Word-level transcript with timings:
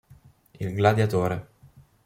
Il 0.59 0.73
gladiatore. 0.73 1.37